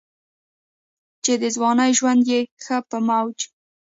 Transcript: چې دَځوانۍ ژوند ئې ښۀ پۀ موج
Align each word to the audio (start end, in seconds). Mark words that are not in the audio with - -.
چې 1.23 1.33
دَځوانۍ 1.41 1.91
ژوند 1.99 2.21
ئې 2.31 2.39
ښۀ 2.63 2.77
پۀ 2.89 2.97
موج 3.07 3.37